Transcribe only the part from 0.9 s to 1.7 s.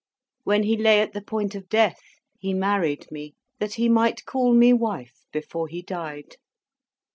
at the point of